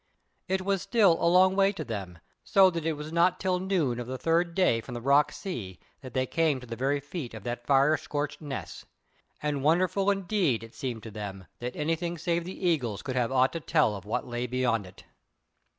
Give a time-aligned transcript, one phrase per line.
[0.47, 3.99] It was still a long way to them, so that it was not till noon
[3.99, 7.35] of the third day from the rock sea that they came to the very feet
[7.35, 8.83] of that fire scorched ness,
[9.43, 13.53] and wonderful indeed it seemed to them that anything save the eagles could have aught
[13.53, 15.03] to tell of what lay beyond it.